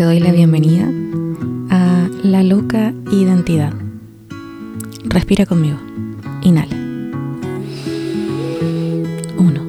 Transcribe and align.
te 0.00 0.04
doy 0.04 0.18
la 0.18 0.32
bienvenida 0.32 0.90
a 1.68 2.08
La 2.22 2.42
Loca 2.42 2.94
Identidad. 3.12 3.74
Respira 5.04 5.44
conmigo. 5.44 5.76
Inhala. 6.40 6.74
Uno, 9.36 9.62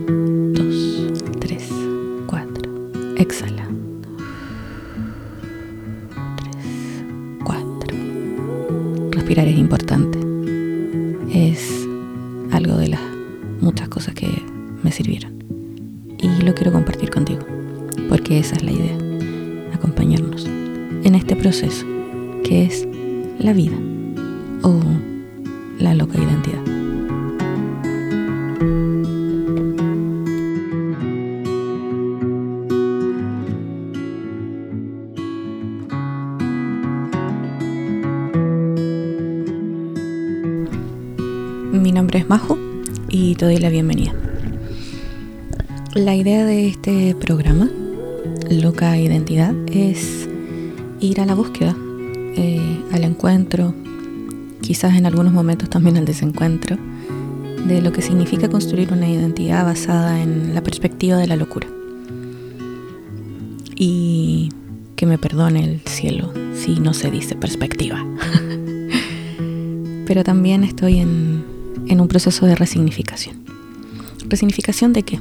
dos, 0.53 1.11
tres, 1.41 1.69
cuatro. 2.27 2.71
Exhala. 3.17 3.67
Tres, 6.37 7.03
cuatro. 7.43 7.97
Respirar 9.11 9.49
es 9.49 9.57
importante. 9.57 10.17
Es 11.29 11.85
algo 12.53 12.77
de 12.77 12.87
las 12.87 13.01
muchas 13.59 13.89
cosas 13.89 14.13
que 14.13 14.29
me 14.81 14.93
sirvieron. 14.93 15.43
Y 16.19 16.41
lo 16.43 16.55
quiero 16.55 16.71
compartir 16.71 17.09
contigo, 17.09 17.41
porque 18.07 18.39
esa 18.39 18.55
es 18.55 18.63
la 18.63 18.71
idea, 18.71 18.97
acompañarnos 19.81 20.45
en 20.45 21.15
este 21.15 21.35
proceso 21.35 21.85
que 22.43 22.65
es 22.65 22.87
la 23.39 23.51
vida 23.51 23.75
o 24.61 24.79
la 25.79 25.95
loca 25.95 26.19
identidad. 26.19 26.61
Mi 41.71 41.91
nombre 41.91 42.19
es 42.19 42.29
Majo 42.29 42.59
y 43.09 43.33
te 43.35 43.45
doy 43.45 43.57
la 43.57 43.69
bienvenida. 43.69 44.13
La 45.95 46.15
idea 46.15 46.45
de 46.45 46.67
este 46.67 47.15
programa, 47.15 47.69
Loca 48.51 48.97
Identidad, 48.97 49.55
es 49.71 50.27
ir 50.99 51.21
a 51.21 51.25
la 51.25 51.35
búsqueda, 51.35 51.73
eh, 52.35 52.79
al 52.91 53.05
encuentro, 53.05 53.73
quizás 54.61 54.95
en 54.95 55.05
algunos 55.05 55.31
momentos 55.31 55.69
también 55.69 55.95
al 55.95 56.05
desencuentro, 56.05 56.77
de 57.65 57.81
lo 57.81 57.93
que 57.93 58.01
significa 58.01 58.49
construir 58.49 58.91
una 58.91 59.07
identidad 59.07 59.63
basada 59.63 60.21
en 60.21 60.53
la 60.53 60.61
perspectiva 60.61 61.17
de 61.17 61.27
la 61.27 61.37
locura. 61.37 61.67
Y 63.75 64.49
que 64.97 65.05
me 65.05 65.17
perdone 65.17 65.63
el 65.63 65.81
cielo 65.85 66.33
si 66.53 66.79
no 66.79 66.93
se 66.93 67.09
dice 67.09 67.35
perspectiva. 67.35 68.05
Pero 70.05 70.23
también 70.25 70.65
estoy 70.65 70.99
en, 70.99 71.45
en 71.87 72.01
un 72.01 72.07
proceso 72.09 72.45
de 72.45 72.55
resignificación. 72.55 73.37
¿Resignificación 74.27 74.91
de 74.91 75.03
qué? 75.03 75.19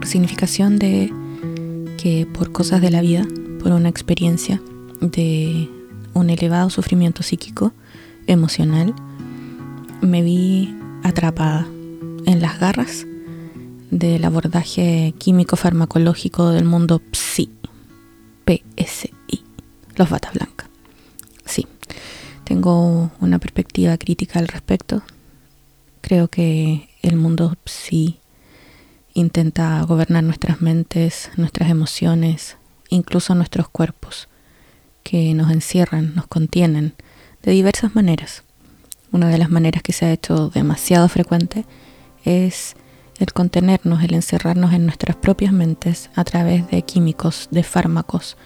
Resignificación 0.00 0.78
de 0.78 1.12
por 2.32 2.52
cosas 2.52 2.80
de 2.80 2.90
la 2.90 3.00
vida, 3.00 3.26
por 3.60 3.72
una 3.72 3.88
experiencia 3.88 4.62
de 5.00 5.68
un 6.14 6.30
elevado 6.30 6.70
sufrimiento 6.70 7.24
psíquico, 7.24 7.72
emocional, 8.28 8.94
me 10.02 10.22
vi 10.22 10.72
atrapada 11.02 11.66
en 12.26 12.40
las 12.40 12.60
garras 12.60 13.06
del 13.90 14.24
abordaje 14.24 15.14
químico 15.18 15.56
farmacológico 15.56 16.50
del 16.50 16.64
mundo 16.64 17.02
PSI, 17.10 17.50
PSI, 18.46 19.42
los 19.96 20.08
batas 20.08 20.34
blancas. 20.34 20.68
Sí, 21.44 21.66
tengo 22.44 23.10
una 23.20 23.40
perspectiva 23.40 23.98
crítica 23.98 24.38
al 24.38 24.46
respecto. 24.46 25.02
Creo 26.02 26.28
que 26.28 26.88
el 27.02 27.16
mundo 27.16 27.56
PSI 27.64 28.20
intenta 29.16 29.80
gobernar 29.82 30.22
nuestras 30.22 30.60
mentes, 30.60 31.30
nuestras 31.36 31.70
emociones, 31.70 32.58
incluso 32.90 33.34
nuestros 33.34 33.66
cuerpos, 33.68 34.28
que 35.02 35.32
nos 35.32 35.50
encierran, 35.50 36.14
nos 36.14 36.26
contienen 36.26 36.94
de 37.42 37.52
diversas 37.52 37.94
maneras. 37.94 38.42
Una 39.12 39.28
de 39.28 39.38
las 39.38 39.48
maneras 39.48 39.82
que 39.82 39.94
se 39.94 40.04
ha 40.04 40.12
hecho 40.12 40.50
demasiado 40.50 41.08
frecuente 41.08 41.64
es 42.26 42.76
el 43.18 43.32
contenernos, 43.32 44.02
el 44.02 44.12
encerrarnos 44.12 44.74
en 44.74 44.84
nuestras 44.84 45.16
propias 45.16 45.52
mentes 45.52 46.10
a 46.14 46.22
través 46.24 46.68
de 46.68 46.82
químicos, 46.82 47.48
de 47.50 47.62
fármacos, 47.62 48.36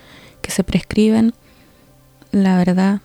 que 0.40 0.52
se 0.52 0.62
prescriben, 0.62 1.34
la 2.30 2.56
verdad, 2.58 3.00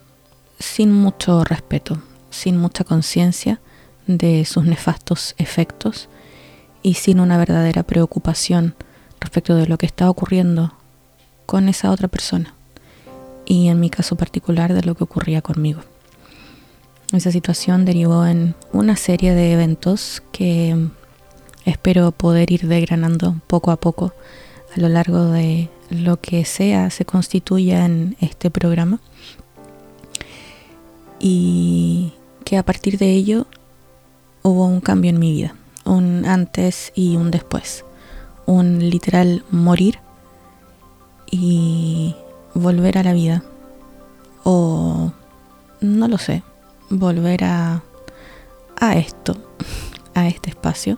sin 0.59 0.91
mucho 0.91 1.43
respeto, 1.43 1.99
sin 2.29 2.57
mucha 2.57 2.83
conciencia 2.83 3.59
de 4.05 4.45
sus 4.45 4.65
nefastos 4.65 5.33
efectos 5.39 6.09
y 6.85 6.93
sin 6.93 7.19
una 7.19 7.39
verdadera 7.39 7.81
preocupación 7.81 8.75
respecto 9.19 9.55
de 9.55 9.65
lo 9.65 9.79
que 9.79 9.87
está 9.87 10.07
ocurriendo 10.07 10.71
con 11.47 11.67
esa 11.67 11.89
otra 11.89 12.07
persona 12.07 12.53
y 13.43 13.69
en 13.69 13.79
mi 13.79 13.89
caso 13.89 14.15
particular 14.15 14.71
de 14.71 14.83
lo 14.83 14.93
que 14.93 15.03
ocurría 15.03 15.41
conmigo. 15.41 15.81
Esa 17.11 17.31
situación 17.31 17.85
derivó 17.85 18.27
en 18.27 18.53
una 18.71 18.97
serie 18.97 19.33
de 19.33 19.53
eventos 19.53 20.21
que 20.31 20.77
espero 21.65 22.11
poder 22.11 22.51
ir 22.51 22.67
degranando 22.67 23.41
poco 23.47 23.71
a 23.71 23.77
poco 23.77 24.13
a 24.77 24.79
lo 24.79 24.87
largo 24.87 25.31
de 25.31 25.71
lo 25.89 26.21
que 26.21 26.45
sea 26.45 26.91
se 26.91 27.03
constituya 27.03 27.83
en 27.83 28.15
este 28.21 28.51
programa 28.51 28.99
y 31.19 32.13
que 32.43 32.59
a 32.59 32.63
partir 32.63 32.99
de 32.99 33.09
ello 33.09 33.47
hubo 34.43 34.67
un 34.67 34.81
cambio 34.81 35.09
en 35.09 35.17
mi 35.17 35.31
vida 35.31 35.55
un 35.85 36.25
antes 36.25 36.91
y 36.95 37.15
un 37.15 37.31
después, 37.31 37.85
un 38.45 38.89
literal 38.89 39.43
morir 39.51 39.99
y 41.31 42.15
volver 42.53 42.97
a 42.97 43.03
la 43.03 43.13
vida, 43.13 43.43
o 44.43 45.11
no 45.81 46.07
lo 46.07 46.17
sé, 46.17 46.43
volver 46.89 47.43
a, 47.43 47.83
a 48.79 48.95
esto, 48.95 49.37
a 50.13 50.27
este 50.27 50.49
espacio, 50.49 50.97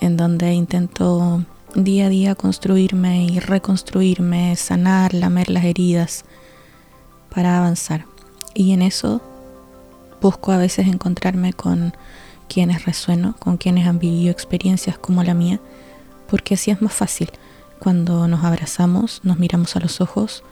en 0.00 0.16
donde 0.16 0.52
intento 0.52 1.44
día 1.74 2.06
a 2.06 2.08
día 2.08 2.34
construirme 2.34 3.24
y 3.24 3.38
reconstruirme, 3.38 4.56
sanar, 4.56 5.12
lamer 5.14 5.50
las 5.50 5.64
heridas 5.64 6.24
para 7.34 7.58
avanzar. 7.58 8.06
Y 8.54 8.72
en 8.72 8.82
eso 8.82 9.20
busco 10.20 10.52
a 10.52 10.56
veces 10.56 10.86
encontrarme 10.88 11.52
con 11.52 11.94
quienes 12.48 12.84
resueno, 12.84 13.34
con 13.38 13.56
quienes 13.56 13.86
han 13.86 13.98
vivido 13.98 14.30
experiencias 14.30 14.98
como 14.98 15.22
la 15.22 15.34
mía, 15.34 15.60
porque 16.28 16.54
así 16.54 16.70
es 16.70 16.82
más 16.82 16.92
fácil. 16.92 17.30
Cuando 17.78 18.26
nos 18.28 18.44
abrazamos, 18.44 19.20
nos 19.22 19.38
miramos 19.38 19.76
a 19.76 19.80
los 19.80 20.00
ojos, 20.00 20.42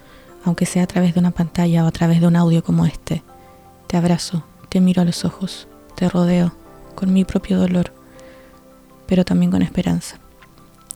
aunque 0.45 0.67
sea 0.67 0.85
a 0.85 0.87
través 0.87 1.15
de 1.15 1.21
una 1.21 1.31
pantalla 1.31 1.85
o 1.85 1.89
a 1.89 1.93
través 1.93 2.21
de 2.21 2.27
un 2.27 2.37
audio 2.37 2.63
como 2.63 2.87
este. 2.87 3.23
Te 3.87 3.97
abrazo, 3.97 4.45
te 4.69 4.81
miro 4.81 5.03
a 5.03 5.05
los 5.05 5.25
ojos, 5.25 5.67
te 5.95 6.09
rodeo 6.09 6.53
con 6.95 7.13
mi 7.13 7.25
propio 7.25 7.59
dolor, 7.59 7.93
pero 9.07 9.25
también 9.25 9.51
con 9.51 9.63
esperanza 9.63 10.19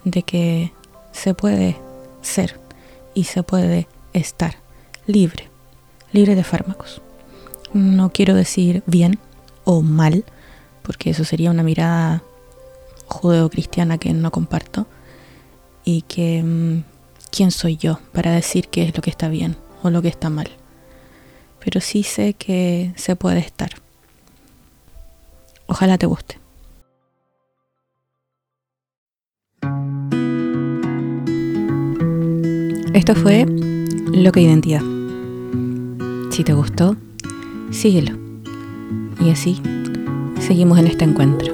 de 0.05 0.23
que 0.23 0.73
se 1.13 1.35
puede 1.35 1.77
ser 2.23 2.59
y 3.15 3.25
se 3.25 3.43
puede 3.43 3.89
estar 4.13 4.57
libre, 5.07 5.49
libre 6.13 6.35
de 6.35 6.45
fármacos. 6.45 7.01
No 7.73 8.11
quiero 8.11 8.35
decir 8.35 8.83
bien 8.87 9.19
o 9.65 9.83
mal, 9.83 10.25
porque 10.89 11.11
eso 11.11 11.23
sería 11.23 11.51
una 11.51 11.63
mirada 11.63 12.23
judeocristiana 13.09 13.99
que 13.99 14.15
no 14.15 14.31
comparto 14.31 14.87
y 15.85 16.01
que 16.01 16.43
mm, 16.43 16.83
quién 17.31 17.51
soy 17.51 17.77
yo 17.77 18.01
para 18.15 18.33
decir 18.33 18.69
qué 18.69 18.85
es 18.85 18.97
lo 18.97 19.03
que 19.03 19.11
está 19.11 19.29
bien 19.29 19.59
o 19.83 19.91
lo 19.91 20.01
que 20.01 20.09
está 20.09 20.31
mal. 20.31 20.49
Pero 21.63 21.83
sí 21.83 22.05
sé 22.05 22.33
que 22.33 22.95
se 22.97 23.17
puede 23.17 23.41
estar. 23.41 23.69
Ojalá 25.67 25.99
te 25.99 26.07
guste. 26.07 26.39
Esto 32.95 33.15
fue 33.15 33.45
Loca 33.45 34.41
Identidad. 34.41 34.81
Si 36.31 36.45
te 36.45 36.55
gustó, 36.55 36.97
síguelo. 37.71 38.17
Y 39.21 39.29
así 39.29 39.61
seguimos 40.49 40.79
en 40.79 40.87
este 40.87 41.05
encuentro. 41.05 41.53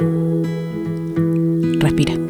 Respira. 1.80 2.23